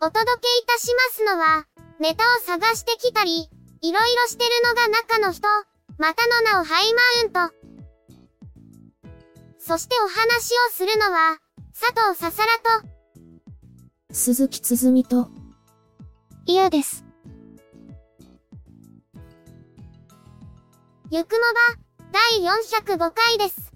[0.00, 1.66] お届けいたしますのは、
[1.98, 5.48] ネタを探してきたり、いろいろしてるのが中の人、
[5.98, 7.54] またの名をハイマウント。
[9.58, 11.38] そしてお話をするのは、
[11.74, 12.88] 佐藤ささらと、
[14.12, 15.30] 鈴木つづみと、
[16.46, 17.04] 嫌です。
[21.10, 21.38] ゆくも
[21.72, 23.72] ば、第405回です。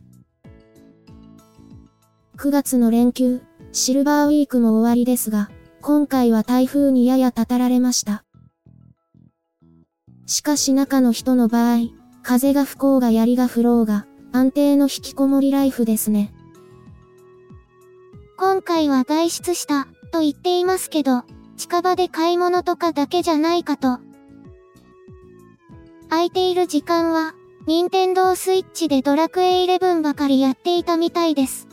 [2.37, 5.51] 9月の連休、シルバーウィークも終わりですが、
[5.83, 8.25] 今回は台風にややたたられました。
[10.27, 11.89] しかし中の人の場合、
[12.23, 16.33] 風が吹こうが槍が降ろうが、安定の引きこもりライフですね。
[18.39, 21.25] 今回は外出した、と言っていますけど、
[21.57, 23.99] 近場で買い物とかだけじゃないかと。
[26.11, 27.35] 空いている時間は、
[27.67, 31.67] 任天堂スイッチでドラクエ11ばかりやっていたみたいです。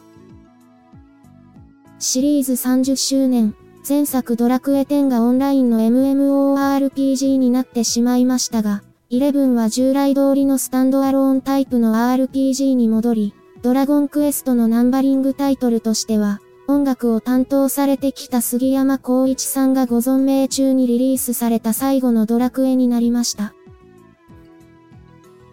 [1.99, 3.55] シリーズ30周年、
[3.87, 23.55] 前作ドラクエ10がオンラインの MMORPG になってしまいましたが、11は従来通りのスタンドアローンタイプの RPG に戻り、ドラゴンクエストのナンバリングタイトルとしては、音楽を担当されてきた杉山光一さんがご存命中にリリースされた最後のドラクエになりました。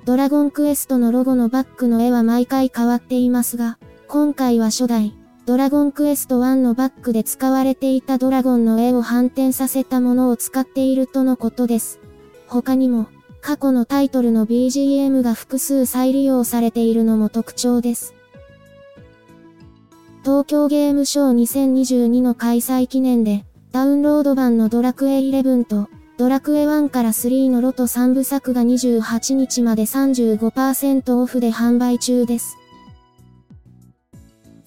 [0.05, 5.16] ドラゴンクエストのロゴのバックの絵は毎回変わっていますが、今回は初代、
[5.47, 12.01] ドラゴンクエスト1のバックで使われていたドラゴンの絵を反転させたものを使っているとのことです。
[12.49, 13.07] 他にも、
[13.43, 18.13] 過去のタイトルの BGM が複数再利用されているのも特徴です。
[20.25, 32.57] 東京ゲームショー2022の開催記念で、ダウンロード版のドラクエ11と、ドラクエ1から3のロト3部作が28日まで35%オフで販売中です。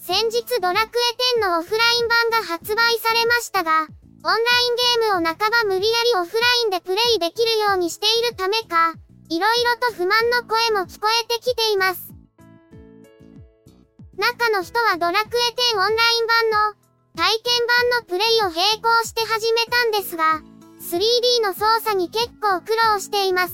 [0.10, 4.42] 先日ドラクエ10のオフライン版が発売されましたが、オンライン
[5.06, 8.96] ゲームを半ば無理やりオフラインでプレイできるようにしているためか、
[9.30, 12.10] 色々と不満の声も聞こえてきています。
[14.18, 16.74] 中の人はドラクエ10オンライン版の
[17.16, 20.42] 体験版のプレイを並行して始めたんですが、
[20.90, 23.54] 3D の操作に結構苦労しています。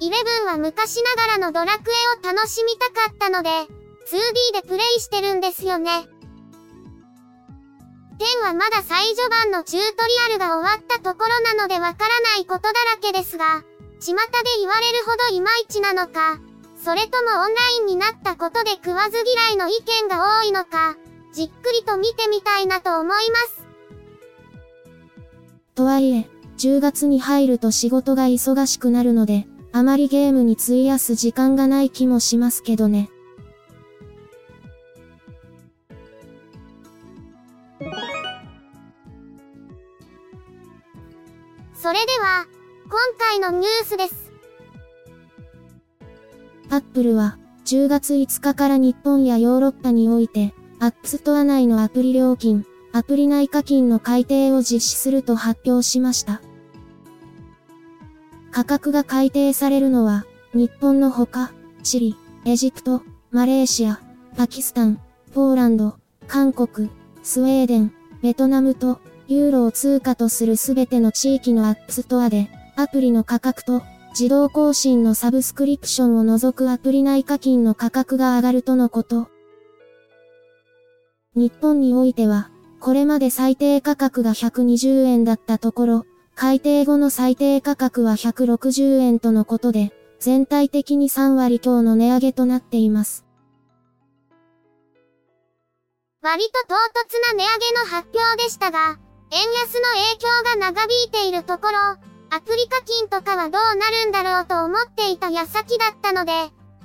[0.00, 5.90] 11は昔ながらのドラクエを楽しみたかったので、2D でプレイしてるんですよね。
[8.18, 13.64] 10はまだ最序盤のチュートリアルが終わったところなのでわからないことだらけですが、
[14.00, 14.18] 巷で
[14.58, 16.38] 言われるほどいまいちなのか、
[16.82, 20.96] それともオンラインになったことで食わず嫌いの意見が多いのか、
[21.32, 23.14] じっくりと見てみたいなと思いま
[23.48, 23.66] す。
[25.74, 26.28] とはいえ、
[26.58, 33.10] 10月に入ると仕事が忙しくなるので、あまりゲームに費やす時間がない気もしますけどね。
[41.82, 42.46] それでは、
[42.90, 44.30] 今回のニュースです。
[46.68, 56.42] アップルは、10月5日から日本やヨーロッパにおいて、 App Store 内のアプリ料金、アプリ内課金の改定を実施すると発表しました。
[58.50, 61.50] 価格が改定されるのは、日本のほか、
[61.82, 63.00] チリ、エジプト、
[63.30, 64.02] マレーシア、
[64.36, 65.00] パキスタン、
[65.32, 65.96] ポーランド、
[66.26, 66.90] 韓国、
[67.22, 69.00] スウェーデン、ベトナムと、
[69.30, 73.80] ユーロを通貨とするすべての地域の App Store で、アプリの価格と、
[74.10, 79.28] 自動更新のサブスクリプションを除くアプリ内課金の価格が上がるとのこと。
[81.36, 82.50] 日本においては、
[82.80, 93.24] これまで最低価格が120円だったところ、改定後の最低価格は160円とのことで、全体的に3割強の値上げとなっています。
[96.20, 98.98] 割と唐突な値上げの発表でしたが、
[99.32, 100.28] 円安の影響
[100.60, 101.78] が長引いているところ、
[102.32, 106.32] アプリ課金とかはどうなるんだろうと思っていた矢先だったので、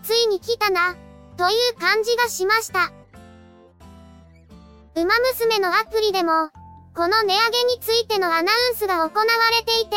[0.04, 0.96] ついに来たな、
[1.38, 2.92] という感じがしました。
[4.96, 6.50] 馬娘のアプリでも、
[6.96, 9.96] この値上げについてのアナウンスが行われていて、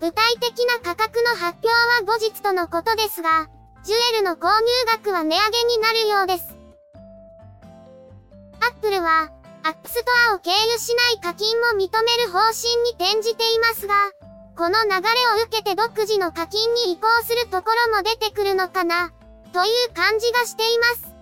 [0.00, 3.48] 具体的な価格の発表は後日とのことですが、
[3.84, 6.44] ジュエルの購入額は値上げになるようです。
[8.60, 9.30] アップルは、
[9.66, 13.94] App Store を経由しない課金も認める方針に転じていますが、
[14.58, 14.98] この流れ
[15.40, 19.10] を受けて独自の課金に移行するところも出てくるのかな、
[19.54, 21.14] という感じがしています。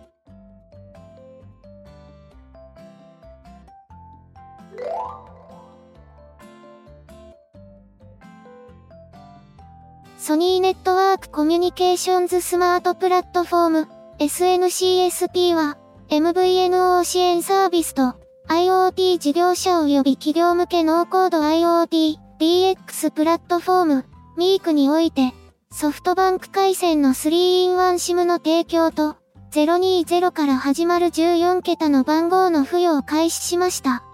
[10.18, 13.88] ソニーネットワークコミュニケーションズスマートプラットフォーム
[14.18, 15.78] SNCSP は
[16.08, 18.21] MVNO 支援サービスと
[18.52, 24.04] IoT 事業者及び企業向けノーコード IoT DX プラットフォーム
[24.36, 25.32] MEEC において
[25.70, 29.16] ソフトバンク回線の 3-in-1 SIM の提供と
[29.52, 34.04] 020から始まる14桁の番号の付与を開始しました。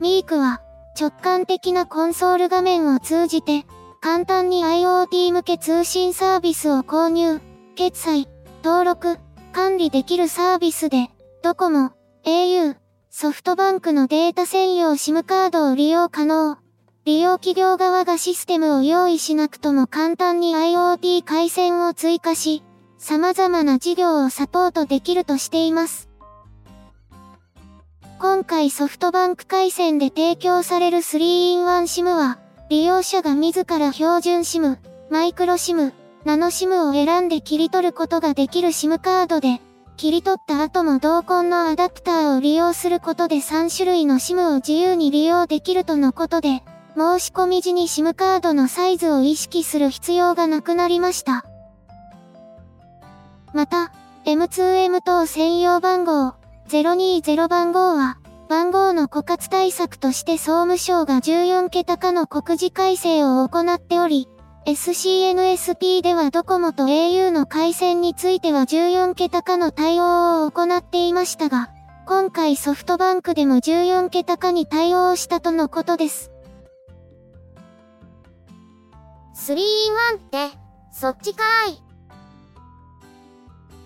[0.00, 0.62] MEEC は
[0.98, 3.66] 直感的なコンソール画面を通じて
[4.00, 7.38] 簡単に IoT 向け通信サービスを購入、
[7.74, 8.28] 決済、
[8.64, 9.18] 登録、
[9.52, 11.10] 管理できるサービスで、
[11.42, 11.92] ドコモ、
[12.24, 12.76] au、
[13.08, 16.58] ソフトバンクのデータ専用 SIM カードを利用可能。
[17.06, 22.62] 利用企業側がシステムを用意しなくとも簡単に IoT 回線を追加し、
[22.98, 26.10] 様々な事業をサポートできるとしています。
[28.18, 32.38] 今回ソフトバンク回線で提供される 3-in-1 SIM は、
[32.68, 34.76] 利用者が自ら標準 SIM、
[35.10, 35.92] マイクロ SIM、
[36.26, 39.62] ナノ SIM を選んで切り取ることができる SIM カードで、
[40.00, 46.62] 切り取った後も同梱のアダプターを利用することで3種類の SIM を自由に利用できるとのことで、
[46.96, 51.44] 申し込み時に SIM カードのサイズを意識する必要がなくなりました。
[53.52, 53.92] また、
[54.24, 56.32] M2M 等専用番号、
[56.70, 58.16] 020番号は、
[58.48, 64.30] 番号の枯渇対策として総務省が14桁化の告示改正を行っており、
[64.66, 71.70] SCNSP ではドコモと au の回線については14桁化の対応を行っていましたが、
[72.06, 76.30] 今回ソフトバンクでも14桁化に対応したとのことです。
[79.34, 79.56] 3-1
[80.16, 80.58] って、
[80.92, 81.76] そっちかーい。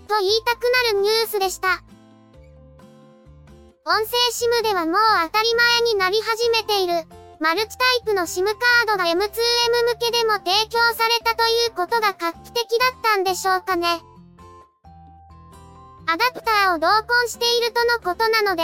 [0.09, 1.85] と言いたくなるニュースでした。
[3.87, 4.95] 音声 SIM ではもう
[5.27, 6.95] 当たり前になり始めている、
[7.41, 8.55] マルチタイプの SIM カー
[8.87, 9.29] ドが M2M 向
[9.99, 14.01] けでも提供されたということが画期的だったんでしょうかね。
[16.07, 18.63] アダプターを同梱しているとのことなので、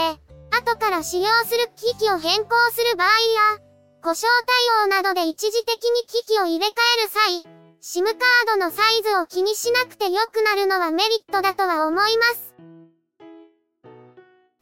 [0.50, 3.58] 後から使用する機器を変更する場合や、
[4.02, 8.14] 故障対応などで一時的に機器を入れ替える際、SIM カー
[8.46, 12.54] ドのサイズを気にしなくて良くなるのはメリットだとは思います。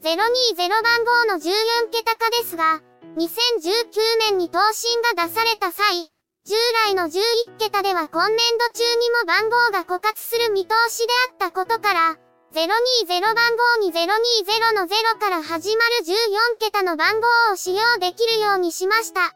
[0.01, 2.81] 020番号の14桁化ですが、
[3.19, 3.27] 2019
[4.31, 4.87] 年に答申
[5.17, 6.07] が出された際、
[6.47, 6.55] 従
[6.87, 7.19] 来の11
[7.59, 12.17] 桁では今年度中にも番号が枯渇する見通しであったことから、
[12.55, 19.35] 020番号に020の0から始まる14桁の番号を使用できるようにしました。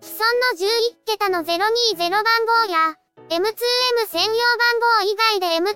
[0.00, 0.22] 既存
[0.52, 2.22] の11桁の020番
[2.66, 2.94] 号や、
[3.30, 3.40] M2M
[4.06, 5.74] 専用番号以外で M2M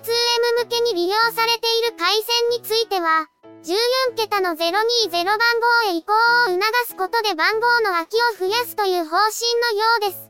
[0.63, 3.27] 向けに利用されている回線については、
[3.61, 3.75] 14
[4.15, 5.37] 桁の020番
[5.85, 9.27] 号へ移行を促すことで番号の空きを増やすという方針
[9.73, 10.29] のようです。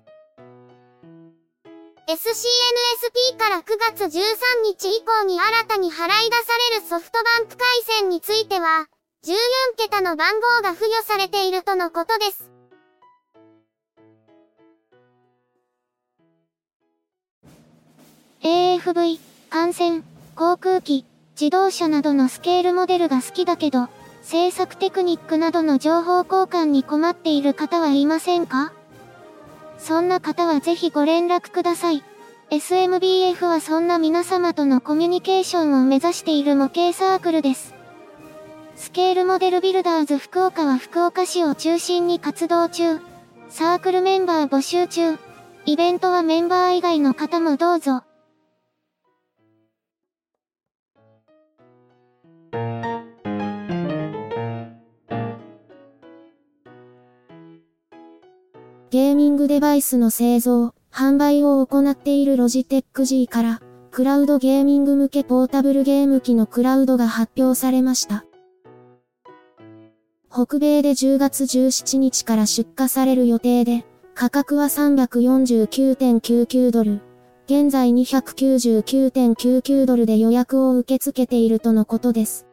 [2.10, 4.10] SCNSP から9月13
[4.64, 8.88] 日以降に新たに払い出されるソフトバンク回線については、
[9.24, 9.36] 14
[9.78, 12.50] 桁の番号が付与されているとのことです。
[18.42, 19.20] AFV、
[19.52, 20.04] 艦船、
[20.36, 21.06] 航空機、
[21.40, 23.88] 自動車などのスケールモデルが好きだけど、
[24.24, 28.74] 制作テクニックなどの情報交換に困っている方はいませんか？
[29.78, 32.04] そんな方はぜひご連絡ください。
[32.50, 37.74] SMBF はそんな皆様とのコミュニケーションを目指している模型サークルです。
[38.76, 43.00] スケールモデルビルダーズ福岡は福岡市を中心に活動中。
[43.48, 45.18] サークルメンバー募集中。
[45.66, 48.04] イベントはメンバー以外の方もどうぞ。
[59.40, 68.26] グデバイスの製造、販売を行っているロジテック G から、クラウドゲーミング向けポータブルゲーム機のクラウドが発表されました。
[70.30, 77.02] 北米で10月17日から出荷される予定で、価格は349.99ドル。
[77.46, 82.46] 現在299.99ドルで予約を受け付けているとのことです。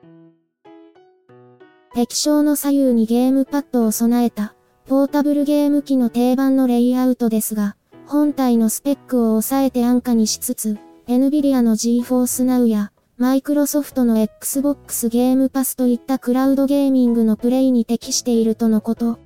[1.97, 4.55] 液晶の左右にゲームパッドを備えた、
[4.89, 7.75] ポータブルゲーム機の定番のレイアウトですが、
[8.07, 10.79] 本体のスペックを抑えて安価にしつつ、
[11.09, 19.19] NVIDIA の GeForce Now や、マイクロソフトの Xbox ゲームパスといったクラウドゲーミングのプレイに適しているとのこと。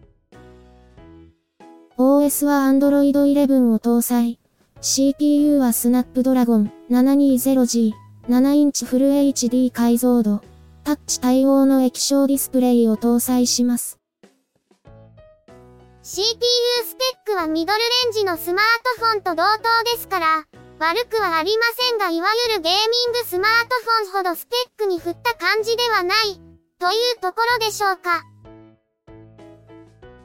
[1.99, 4.39] OS は Android 11を搭載。
[4.81, 7.93] CPU はスナップドラゴン 720G、
[8.31, 10.41] 7インチフル HD 解像度、
[10.85, 14.00] タッチ対応の液晶ディスプレイを搭載します。
[16.13, 18.65] CPU スペックはミドルレンジのスマー
[18.99, 19.63] トフォンと同等
[19.95, 20.45] ですから、
[20.81, 22.79] 悪くはありませんがいわゆるゲーミ
[23.11, 23.77] ングスマート
[24.11, 26.35] フォンほどスペックに振った感じではない、
[26.81, 28.25] というところでしょうか。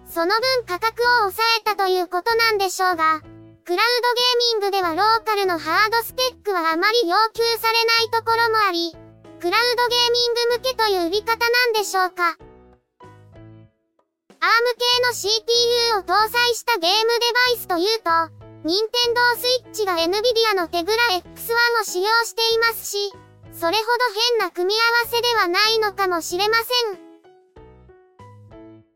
[0.09, 3.29] その分価格を抑えたということなんでしょうが、クラウ
[3.69, 8.89] ドゲーミングではローカルのハードスペックはあまり要求されないところもあり、
[9.39, 12.43] クラウドゲーミング向けという売り方なんでしょうか。
[14.45, 18.11] ARM 系の CPU を搭載したゲームデバイスというと、
[18.63, 23.11] 任天堂 Switch が NVIDIA のテグラ X1 を使用していますし、
[23.53, 23.89] それほど
[24.37, 26.99] 変な組み合わせではないのかもしれません。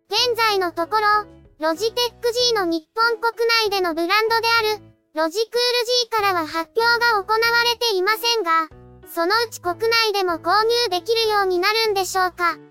[0.09, 1.25] 現在のところ、
[1.57, 3.33] ロジテック G の日本国
[3.65, 4.83] 内でのブランドである、
[5.15, 5.57] ロジクール
[6.03, 8.69] G からは発表が行われていませんが、
[9.11, 12.68] そのうち国内でも購入できるようになるんでしょうか。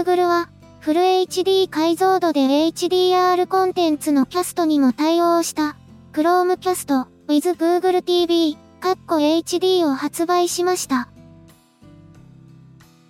[0.00, 0.48] Google は、
[0.80, 5.76] フル HD 解像度で HDR コンテンツのキャストにも対応した、
[6.14, 11.10] Chromecast with Google TV カッコ HD を発売しました。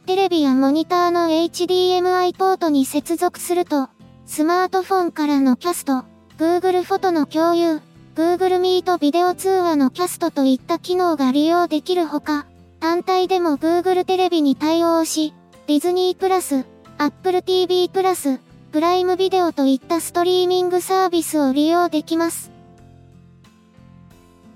[0.06, 3.88] テレビやモニターの HDMI ポートに接続すると、
[4.26, 6.02] スマートフォンからのキャスト、
[6.38, 7.80] Google フォトの共有、
[8.16, 12.46] Google Meet ビデオ通話のキャストといった機能が利用できるほか、
[12.80, 15.32] 単体でも Google テレビに対応し、
[15.68, 16.64] ディズニープラス、
[17.02, 18.40] Apple TV プラス、
[18.72, 22.50] プライムビデオといったストリーミングサービスを利用できます。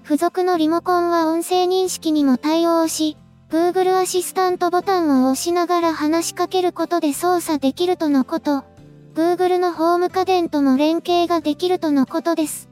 [0.02, 3.16] 付属のリモコンは音声認識にも対応し、
[3.48, 8.62] Google アシスタントボタンを押しながら話しかけることで操作できるとのこと。
[9.14, 12.68] Google のホーム家電とも連携ができるとのことです。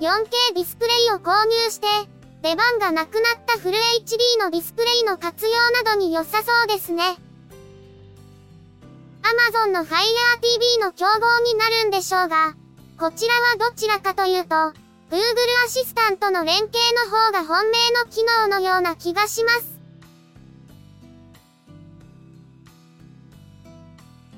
[0.00, 1.86] 4K ディスプレイを購入して、
[2.42, 7.02] 出番がなくなったフル HD のディスプレイの活用などに良さそうですね。
[9.22, 9.96] Amazon の Fire
[10.40, 12.54] TV の競合になるんでしょうが、
[12.98, 15.18] こちらはどちらかというと、Google
[15.66, 16.72] アシスタントの連携
[17.10, 19.76] の方が本命の機能のような気がします。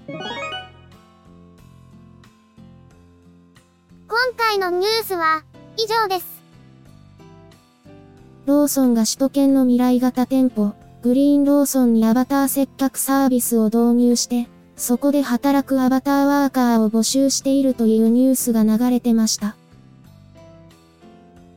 [0.08, 0.18] 今
[4.36, 5.42] 回のニュースは
[5.76, 6.37] 以上です。
[8.48, 19.54] ローソンが首都圏の未来型店舗、グリーンローソンにアバター接客サービスを導入して、そこで働くアバターワーカーを募集しているというニュースが流れてました。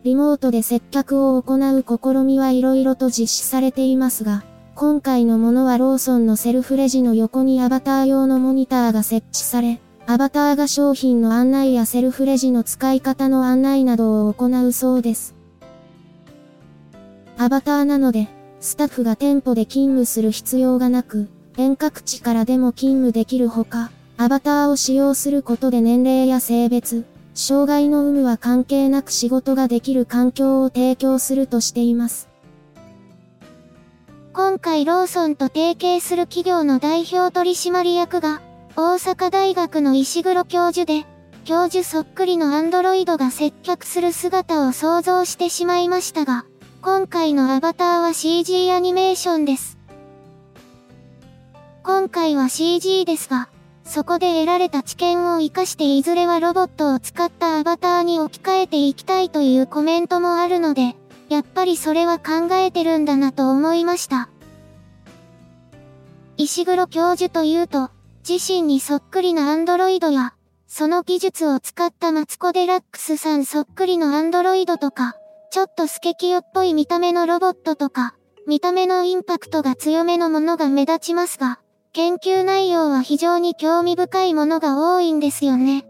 [0.04, 4.44] リモートで接客を行う試みはいろいろと実施されていますが、
[4.76, 15.40] 今回のものはローソンのセルフレジの横にアバター用のモニターが設置され、アバターが商品の案内やセルフレジの使い方の案内などを行うそうです。
[17.38, 18.28] アバターなので、
[18.60, 32.28] スタッフが店舗で勤務する必要がなく、遠隔地からでも勤務できるほか、アバターを使用することで年齢や性別、障害の有無は関係なく仕事ができる環境を提供するとしています。
[34.34, 38.42] 今回ローソンと提携する企業の代表取締役が、
[38.78, 41.06] 大阪大学の石黒教授で、
[41.44, 46.46] 教授そっくりのアンドロイドが接客する姿を想像してしまいましたが、
[46.84, 49.78] 今回のアバターは CG アニメーションです。
[51.84, 53.50] 今回は CG ですが、
[53.84, 60.96] そこで得られた知見を活かしていずれはロボットを使ったアバターに置き換えていきたいというコメントもあるので、
[61.30, 64.30] やっぱりそれは考えてるんだなと思いました。
[66.38, 67.92] 石黒教授というと、
[68.28, 70.34] 自身にそっくりなアンドロイドや、
[70.66, 75.16] その技術を使ったマツコ・デラックスさんそっくりのアンドロイドとか、
[75.52, 78.16] ちょっとスケキヨっぽい見た目のロボットとか、
[78.48, 81.60] 見た目のインパクトが強めのものが目立ちますが、
[81.92, 85.86] 研究内容は非常に興味深いものが多いんですよね。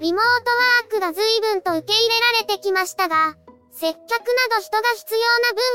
[0.00, 3.36] リモートワークが随分と受け入れられてきましたが、
[3.72, 5.26] 接客など人が必要な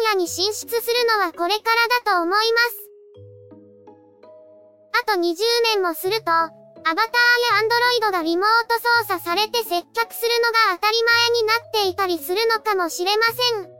[0.10, 2.90] 分野に進出するのはこれからだと思います。
[5.04, 5.36] あと20
[5.76, 6.32] 年もすると、
[6.88, 7.12] アバター
[7.56, 13.76] やアンドロイドがリモート操作されて接客するのが当たり前になっていたりするのかもしれません。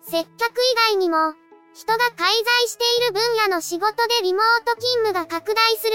[0.00, 1.34] 接客以外にも、
[1.74, 5.92] 人が介在している分野の仕事でリモート勤務が拡大する、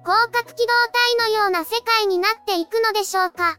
[0.00, 0.72] 広角機動
[1.20, 3.58] 隊のような世界になっていくのでしょうか。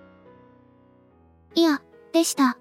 [1.53, 1.81] いや、
[2.13, 2.60] でした。